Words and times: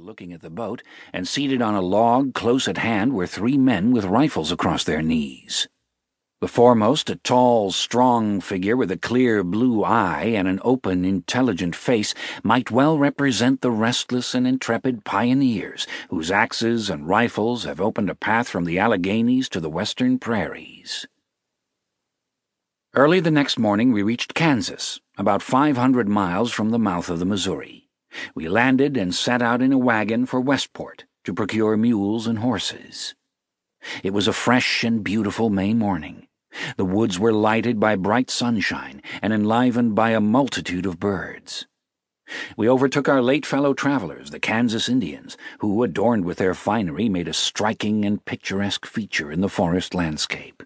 looking 0.00 0.32
at 0.32 0.40
the 0.40 0.48
boat, 0.48 0.82
and 1.12 1.28
seated 1.28 1.60
on 1.60 1.74
a 1.74 1.82
log 1.82 2.32
close 2.32 2.66
at 2.66 2.78
hand 2.78 3.12
were 3.12 3.26
three 3.26 3.58
men 3.58 3.92
with 3.92 4.04
rifles 4.06 4.50
across 4.50 4.82
their 4.82 5.02
knees. 5.02 5.68
The 6.40 6.48
foremost, 6.48 7.10
a 7.10 7.16
tall, 7.16 7.70
strong 7.70 8.40
figure 8.40 8.78
with 8.78 8.90
a 8.90 8.96
clear 8.96 9.44
blue 9.44 9.84
eye 9.84 10.32
and 10.34 10.48
an 10.48 10.58
open, 10.64 11.04
intelligent 11.04 11.76
face, 11.76 12.14
might 12.42 12.70
well 12.70 12.96
represent 12.96 13.60
the 13.60 13.70
restless 13.70 14.34
and 14.34 14.46
intrepid 14.46 15.04
pioneers 15.04 15.86
whose 16.08 16.30
axes 16.30 16.88
and 16.88 17.06
rifles 17.06 17.64
have 17.64 17.80
opened 17.80 18.08
a 18.08 18.14
path 18.14 18.48
from 18.48 18.64
the 18.64 18.78
Alleghanies 18.78 19.50
to 19.50 19.60
the 19.60 19.68
western 19.68 20.18
prairies. 20.18 21.06
Early 22.94 23.20
the 23.20 23.30
next 23.30 23.58
morning, 23.58 23.92
we 23.92 24.02
reached 24.02 24.32
Kansas, 24.32 24.98
about 25.18 25.42
500 25.42 26.08
miles 26.08 26.50
from 26.52 26.70
the 26.70 26.78
mouth 26.78 27.10
of 27.10 27.18
the 27.18 27.26
Missouri. 27.26 27.89
We 28.34 28.48
landed 28.48 28.96
and 28.96 29.14
set 29.14 29.42
out 29.42 29.62
in 29.62 29.72
a 29.72 29.78
wagon 29.78 30.26
for 30.26 30.40
Westport 30.40 31.04
to 31.24 31.34
procure 31.34 31.76
mules 31.76 32.26
and 32.26 32.38
horses. 32.38 33.14
It 34.02 34.12
was 34.12 34.28
a 34.28 34.32
fresh 34.32 34.84
and 34.84 35.02
beautiful 35.02 35.50
May 35.50 35.74
morning. 35.74 36.26
The 36.76 36.84
woods 36.84 37.18
were 37.18 37.32
lighted 37.32 37.78
by 37.78 37.96
bright 37.96 38.30
sunshine 38.30 39.02
and 39.22 39.32
enlivened 39.32 39.94
by 39.94 40.10
a 40.10 40.20
multitude 40.20 40.86
of 40.86 40.98
birds. 40.98 41.66
We 42.56 42.68
overtook 42.68 43.08
our 43.08 43.22
late 43.22 43.44
fellow 43.44 43.74
travelers, 43.74 44.30
the 44.30 44.40
Kansas 44.40 44.88
Indians, 44.88 45.36
who, 45.58 45.82
adorned 45.82 46.24
with 46.24 46.38
their 46.38 46.54
finery, 46.54 47.08
made 47.08 47.28
a 47.28 47.32
striking 47.32 48.04
and 48.04 48.24
picturesque 48.24 48.86
feature 48.86 49.32
in 49.32 49.40
the 49.40 49.48
forest 49.48 49.94
landscape. 49.94 50.62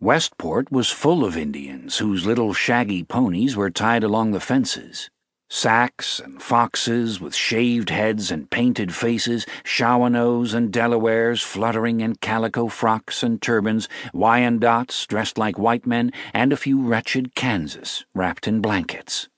Westport 0.00 0.70
was 0.70 0.90
full 0.90 1.24
of 1.24 1.36
Indians 1.36 1.98
whose 1.98 2.24
little 2.24 2.52
shaggy 2.52 3.02
ponies 3.02 3.56
were 3.56 3.70
tied 3.70 4.04
along 4.04 4.30
the 4.30 4.40
fences. 4.40 5.10
Sacs 5.50 6.20
and 6.20 6.42
foxes 6.42 7.22
with 7.22 7.34
shaved 7.34 7.88
heads 7.88 8.30
and 8.30 8.50
painted 8.50 8.94
faces, 8.94 9.46
Shawanoes 9.64 10.52
and 10.52 10.70
Delawares 10.70 11.42
fluttering 11.42 12.00
in 12.00 12.16
calico 12.16 12.68
frocks 12.68 13.22
and 13.22 13.40
turbans, 13.40 13.88
Wyandottes 14.12 15.06
dressed 15.06 15.38
like 15.38 15.58
white 15.58 15.86
men, 15.86 16.12
and 16.34 16.52
a 16.52 16.56
few 16.56 16.82
wretched 16.82 17.34
Kansas 17.34 18.04
wrapped 18.14 18.46
in 18.46 18.60
blankets. 18.60 19.28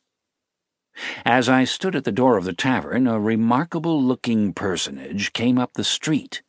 As 1.25 1.49
I 1.49 1.63
stood 1.63 1.95
at 1.95 2.03
the 2.03 2.13
door 2.13 2.37
of 2.37 2.45
the 2.45 2.53
tavern, 2.53 3.07
a 3.07 3.21
remarkable 3.21 4.03
looking 4.03 4.53
personage 4.53 5.33
came 5.33 5.59
up 5.59 5.75
the 5.75 5.85
street. 5.85 6.43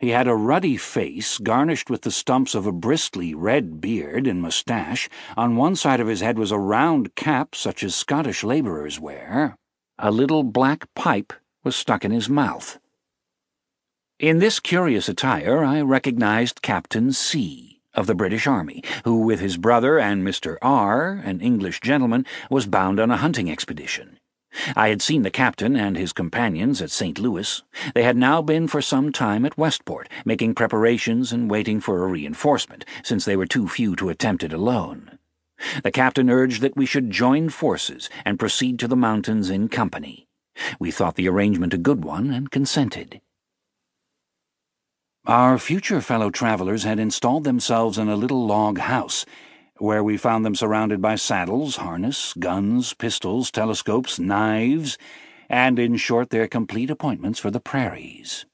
He 0.00 0.08
had 0.08 0.26
a 0.26 0.34
ruddy 0.34 0.78
face 0.78 1.36
garnished 1.36 1.90
with 1.90 2.02
the 2.02 2.10
stumps 2.10 2.54
of 2.54 2.66
a 2.66 2.72
bristly 2.72 3.34
red 3.34 3.82
beard 3.82 4.26
and 4.26 4.40
moustache. 4.40 5.10
On 5.36 5.56
one 5.56 5.76
side 5.76 6.00
of 6.00 6.06
his 6.06 6.22
head 6.22 6.38
was 6.38 6.50
a 6.50 6.58
round 6.58 7.14
cap 7.16 7.54
such 7.54 7.84
as 7.84 7.94
Scottish 7.94 8.42
labourers 8.42 8.98
wear. 8.98 9.58
A 9.98 10.10
little 10.10 10.42
black 10.42 10.86
pipe 10.94 11.34
was 11.64 11.76
stuck 11.76 12.02
in 12.02 12.12
his 12.12 12.30
mouth. 12.30 12.78
In 14.18 14.38
this 14.38 14.58
curious 14.58 15.06
attire 15.06 15.62
I 15.62 15.82
recognized 15.82 16.62
Captain 16.62 17.12
C 17.12 17.82
of 17.92 18.06
the 18.06 18.14
British 18.14 18.46
Army, 18.46 18.82
who, 19.04 19.18
with 19.20 19.40
his 19.40 19.58
brother 19.58 19.98
and 19.98 20.26
Mr. 20.26 20.56
R, 20.62 21.20
an 21.24 21.42
English 21.42 21.80
gentleman, 21.80 22.24
was 22.48 22.64
bound 22.64 23.00
on 23.00 23.10
a 23.10 23.18
hunting 23.18 23.50
expedition. 23.50 24.19
I 24.76 24.88
had 24.88 25.02
seen 25.02 25.22
the 25.22 25.30
captain 25.30 25.76
and 25.76 25.96
his 25.96 26.12
companions 26.12 26.82
at 26.82 26.90
St. 26.90 27.18
Louis. 27.18 27.62
They 27.94 28.02
had 28.02 28.16
now 28.16 28.42
been 28.42 28.68
for 28.68 28.82
some 28.82 29.12
time 29.12 29.44
at 29.44 29.56
Westport, 29.56 30.08
making 30.24 30.54
preparations 30.54 31.32
and 31.32 31.50
waiting 31.50 31.80
for 31.80 32.04
a 32.04 32.08
reinforcement, 32.08 32.84
since 33.02 33.24
they 33.24 33.36
were 33.36 33.46
too 33.46 33.68
few 33.68 33.96
to 33.96 34.08
attempt 34.08 34.42
it 34.42 34.52
alone. 34.52 35.18
The 35.82 35.90
captain 35.90 36.30
urged 36.30 36.62
that 36.62 36.76
we 36.76 36.86
should 36.86 37.10
join 37.10 37.48
forces 37.48 38.08
and 38.24 38.38
proceed 38.38 38.78
to 38.78 38.88
the 38.88 38.96
mountains 38.96 39.50
in 39.50 39.68
company. 39.68 40.26
We 40.78 40.90
thought 40.90 41.16
the 41.16 41.28
arrangement 41.28 41.74
a 41.74 41.78
good 41.78 42.04
one 42.04 42.32
and 42.32 42.50
consented. 42.50 43.20
Our 45.26 45.58
future 45.58 46.00
fellow 46.00 46.30
travelers 46.30 46.84
had 46.84 46.98
installed 46.98 47.44
themselves 47.44 47.98
in 47.98 48.08
a 48.08 48.16
little 48.16 48.46
log 48.46 48.78
house 48.78 49.26
where 49.80 50.04
we 50.04 50.16
found 50.16 50.44
them 50.44 50.54
surrounded 50.54 51.00
by 51.00 51.14
saddles, 51.14 51.76
harness, 51.76 52.34
guns, 52.38 52.94
pistols, 52.94 53.50
telescopes, 53.50 54.18
knives, 54.18 54.98
and 55.48 55.78
in 55.78 55.96
short 55.96 56.30
their 56.30 56.46
complete 56.46 56.90
appointments 56.90 57.38
for 57.38 57.50
the 57.50 57.60
prairies. 57.60 58.46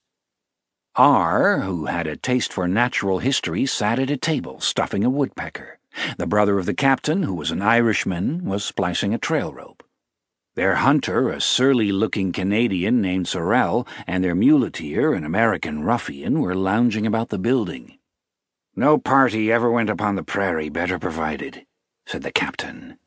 R, 0.95 1.61
who 1.61 1.87
had 1.87 2.07
a 2.07 2.17
taste 2.17 2.53
for 2.53 2.67
natural 2.67 3.19
history, 3.19 3.67
sat 3.67 3.99
at 3.99 4.11
a 4.11 4.17
table 4.17 4.61
stuffing 4.61 5.05
a 5.05 5.11
woodpecker. 5.11 5.79
The 6.17 6.27
brother 6.27 6.59
of 6.59 6.65
the 6.67 6.75
captain, 6.75 7.25
who 7.25 7.35
was 7.35 7.51
an 7.51 7.61
Irishman, 7.61 8.45
was 8.45 8.65
splicing 8.65 9.13
a 9.13 9.19
trail 9.19 9.53
rope. 9.53 9.83
Their 10.55 10.77
hunter, 10.77 11.29
a 11.29 11.39
surly 11.39 11.93
looking 11.93 12.33
Canadian 12.33 13.03
named 13.03 13.29
Sorel, 13.29 13.87
and 14.07 14.25
their 14.25 14.35
muleteer, 14.35 15.13
an 15.13 15.23
American 15.23 15.85
ruffian, 15.85 16.41
were 16.41 16.55
lounging 16.55 17.07
about 17.07 17.29
the 17.29 17.39
building. 17.39 17.99
No 18.79 18.99
party 18.99 19.51
ever 19.51 19.71
went 19.71 19.89
upon 19.89 20.17
the 20.17 20.23
prairie 20.23 20.69
better 20.69 20.99
provided, 20.99 21.65
said 22.05 22.23
the 22.23 22.31
captain. 22.31 22.99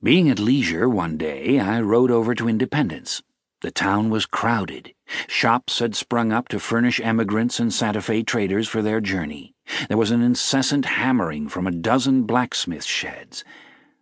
Being 0.00 0.30
at 0.30 0.38
leisure 0.38 0.88
one 0.88 1.16
day, 1.16 1.58
I 1.58 1.80
rode 1.80 2.12
over 2.12 2.36
to 2.36 2.48
Independence. 2.48 3.20
The 3.62 3.72
town 3.72 4.10
was 4.10 4.26
crowded. 4.26 4.94
Shops 5.26 5.80
had 5.80 5.96
sprung 5.96 6.30
up 6.30 6.46
to 6.48 6.60
furnish 6.60 7.00
emigrants 7.00 7.58
and 7.58 7.74
Santa 7.74 8.00
Fe 8.00 8.22
traders 8.22 8.68
for 8.68 8.80
their 8.80 9.00
journey. 9.00 9.54
There 9.88 9.96
was 9.96 10.12
an 10.12 10.22
incessant 10.22 10.84
hammering 10.84 11.48
from 11.48 11.66
a 11.66 11.72
dozen 11.72 12.22
blacksmith 12.22 12.84
sheds. 12.84 13.42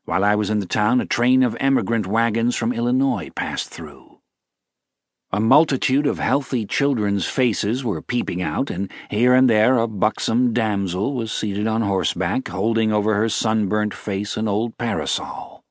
While 0.04 0.22
I 0.22 0.34
was 0.34 0.50
in 0.50 0.58
the 0.58 0.66
town, 0.66 1.00
a 1.00 1.06
train 1.06 1.42
of 1.42 1.56
emigrant 1.60 2.06
wagons 2.06 2.56
from 2.56 2.74
Illinois 2.74 3.30
passed 3.34 3.70
through. 3.70 4.11
A 5.34 5.41
multitude 5.41 6.06
of 6.06 6.19
healthy 6.19 6.66
children's 6.66 7.25
faces 7.25 7.82
were 7.82 8.03
peeping 8.03 8.43
out, 8.43 8.70
and 8.70 8.91
here 9.09 9.32
and 9.32 9.48
there 9.48 9.78
a 9.78 9.88
buxom 9.88 10.53
damsel 10.53 11.15
was 11.15 11.32
seated 11.32 11.66
on 11.66 11.81
horseback, 11.81 12.48
holding 12.48 12.93
over 12.93 13.15
her 13.15 13.31
sunburnt 13.31 13.94
face 13.94 14.37
an 14.37 14.47
old 14.47 14.76
parasol. 14.76 15.65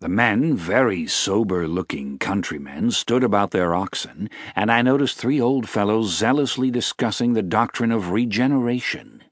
The 0.00 0.08
men, 0.08 0.56
very 0.56 1.06
sober 1.06 1.68
looking 1.68 2.18
countrymen, 2.18 2.90
stood 2.90 3.22
about 3.22 3.50
their 3.50 3.74
oxen, 3.74 4.30
and 4.54 4.72
I 4.72 4.80
noticed 4.80 5.18
three 5.18 5.42
old 5.42 5.68
fellows 5.68 6.16
zealously 6.16 6.70
discussing 6.70 7.34
the 7.34 7.42
doctrine 7.42 7.92
of 7.92 8.12
regeneration. 8.12 9.24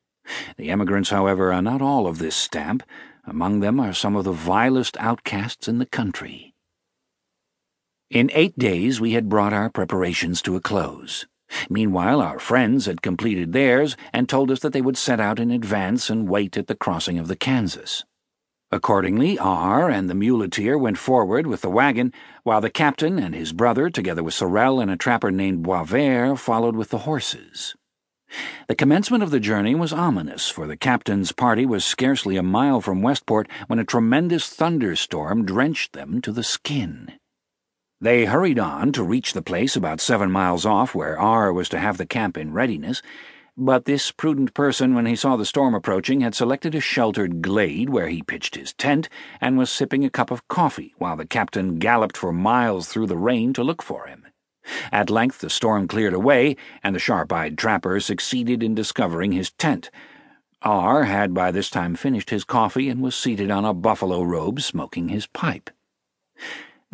The 0.59 0.69
emigrants, 0.69 1.09
however, 1.09 1.55
are 1.55 1.63
not 1.63 1.81
all 1.81 2.07
of 2.07 2.19
this 2.19 2.37
stamp. 2.37 2.83
Among 3.25 3.61
them 3.61 3.81
are 3.81 3.95
some 3.95 4.15
of 4.15 4.25
the 4.25 4.33
vilest 4.33 4.99
outcasts 4.99 5.69
in 5.69 5.79
the 5.79 5.87
country. 5.87 6.54
In 8.11 8.31
eight 8.35 8.59
days 8.59 9.01
we 9.01 9.13
had 9.13 9.29
brought 9.29 9.53
our 9.53 9.71
preparations 9.71 10.43
to 10.43 10.57
a 10.57 10.61
close. 10.61 11.27
Meanwhile, 11.71 12.21
our 12.21 12.39
friends 12.39 12.87
had 12.87 13.03
completed 13.03 13.53
theirs 13.53 13.97
and 14.13 14.29
told 14.29 14.51
us 14.51 14.61
that 14.61 14.73
they 14.73 14.83
would 14.83 14.97
set 14.97 15.21
out 15.21 15.41
in 15.41 15.51
advance 15.51 16.11
and 16.11 16.29
wait 16.29 16.57
at 16.57 16.67
the 16.67 16.75
crossing 16.75 17.19
of 17.19 17.29
the 17.29 17.37
Kansas. 17.37 18.05
Accordingly, 18.71 19.39
R 19.39 19.89
and 19.89 20.11
the 20.11 20.15
muleteer 20.15 20.77
went 20.79 20.99
forward 20.99 21.47
with 21.47 21.63
the 21.63 21.71
wagon, 21.71 22.13
while 22.43 22.61
the 22.61 22.71
captain 22.71 23.19
and 23.19 23.35
his 23.35 23.53
brother, 23.53 23.89
together 23.89 24.23
with 24.23 24.35
Sorel 24.35 24.81
and 24.81 24.91
a 24.91 24.97
trapper 24.97 25.31
named 25.31 25.65
Boisvert, 25.65 26.39
followed 26.39 26.77
with 26.77 26.91
the 26.91 26.99
horses. 26.99 27.75
The 28.69 28.75
commencement 28.75 29.23
of 29.23 29.31
the 29.31 29.41
journey 29.41 29.75
was 29.75 29.93
ominous, 29.93 30.51
for 30.51 30.67
the 30.67 30.77
captain's 30.77 31.33
party 31.33 31.65
was 31.65 31.85
scarcely 31.85 32.37
a 32.37 32.43
mile 32.43 32.81
from 32.81 33.01
Westport 33.01 33.49
when 33.67 33.79
a 33.79 33.85
tremendous 33.85 34.49
thunderstorm 34.49 35.45
drenched 35.45 35.93
them 35.93 36.21
to 36.23 36.33
the 36.33 36.43
skin. 36.43 37.13
They 38.05 38.27
hurried 38.27 38.59
on 38.59 38.93
to 38.93 39.03
reach 39.03 39.33
the 39.33 39.41
place 39.41 39.77
about 39.77 39.99
seven 39.99 40.31
miles 40.31 40.67
off 40.67 40.95
where 40.95 41.19
R 41.19 41.51
was 41.55 41.71
to 41.71 41.79
have 41.79 41.97
the 41.97 42.05
camp 42.05 42.37
in 42.37 42.53
readiness, 42.53 43.01
but 43.57 43.87
this 43.87 44.11
prudent 44.11 44.53
person, 44.53 44.95
when 44.95 45.07
he 45.07 45.17
saw 45.17 45.37
the 45.37 45.47
storm 45.47 45.75
approaching, 45.75 46.21
had 46.21 46.35
selected 46.35 46.75
a 46.75 46.81
sheltered 46.81 47.41
glade 47.41 47.89
where 47.89 48.09
he 48.09 48.23
pitched 48.23 48.57
his 48.57 48.75
tent 48.75 49.09
and 49.41 49.57
was 49.57 49.71
sipping 49.71 50.05
a 50.05 50.11
cup 50.11 50.31
of 50.31 50.47
coffee 50.49 50.93
while 50.99 51.17
the 51.17 51.25
captain 51.25 51.79
galloped 51.79 52.19
for 52.19 52.31
miles 52.31 52.89
through 52.89 53.07
the 53.07 53.17
rain 53.17 53.55
to 53.55 53.65
look 53.65 53.81
for 53.81 54.07
him. 54.07 54.27
At 54.93 55.09
length 55.09 55.39
the 55.39 55.49
storm 55.49 55.89
cleared 55.89 56.13
away, 56.13 56.57
and 56.83 56.95
the 56.95 57.01
sharp-eyed 57.01 57.57
trapper 57.57 58.01
succeeded 58.01 58.63
in 58.63 58.75
discovering 58.75 59.33
his 59.33 59.51
tent. 59.53 59.91
R 60.61 61.05
had 61.05 61.33
by 61.33 61.51
this 61.51 61.71
time 61.71 61.95
finished 61.95 62.29
his 62.29 62.45
coffee 62.45 62.91
and 62.91 63.01
was 63.01 63.17
seated 63.17 63.51
on 63.51 63.65
a 63.65 63.73
buffalo 63.73 64.23
robe 64.23 64.61
smoking 64.61 65.09
his 65.09 65.27
pipe. 65.27 65.71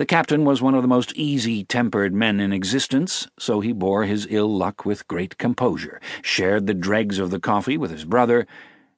The 0.01 0.07
captain 0.07 0.47
was 0.47 0.63
one 0.63 0.75
of 0.75 0.81
the 0.81 0.89
most 0.89 1.13
easy 1.15 1.63
tempered 1.63 2.15
men 2.15 2.41
in 2.41 2.55
existence, 2.55 3.29
so 3.39 3.61
he 3.61 3.71
bore 3.75 4.05
his 4.05 4.27
ill 4.31 4.49
luck 4.49 4.87
with 4.87 5.07
great 5.07 5.37
composure, 5.37 6.01
shared 6.23 6.67
the 6.67 6.73
dregs 6.73 7.19
of 7.19 7.31
the 7.31 7.39
coffee 7.39 7.77
with 7.77 7.91
his 7.91 8.07
brother, 8.07 8.47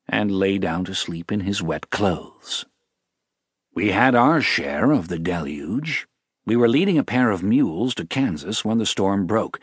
and 0.09 0.31
lay 0.31 0.59
down 0.59 0.85
to 0.85 0.95
sleep 0.95 1.33
in 1.33 1.41
his 1.41 1.61
wet 1.61 1.91
clothes. 1.91 2.67
We 3.75 3.91
had 3.91 4.15
our 4.15 4.41
share 4.41 4.93
of 4.93 5.09
the 5.09 5.19
deluge. 5.19 6.07
We 6.47 6.55
were 6.55 6.69
leading 6.69 6.99
a 6.99 7.03
pair 7.03 7.33
of 7.33 7.43
mules 7.43 7.97
to 7.97 8.07
Kansas 8.07 8.65
when 8.65 8.79
the 8.79 8.87
storm 8.87 9.27
broke. 9.27 9.59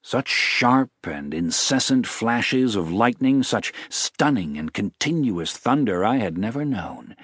Such 0.00 0.28
sharp 0.28 0.92
and 1.04 1.34
incessant 1.34 2.06
flashes 2.06 2.74
of 2.74 2.90
lightning, 2.90 3.42
such 3.42 3.74
stunning 3.90 4.56
and 4.56 4.72
continuous 4.72 5.54
thunder 5.54 6.06
I 6.06 6.16
had 6.16 6.38
never 6.38 6.64
known. 6.64 7.16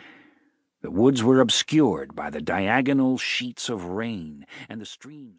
The 0.86 0.92
woods 0.92 1.20
were 1.20 1.40
obscured 1.40 2.14
by 2.14 2.30
the 2.30 2.40
diagonal 2.40 3.18
sheets 3.18 3.68
of 3.68 3.86
rain, 3.86 4.46
and 4.68 4.80
the 4.80 4.86
streams. 4.86 5.34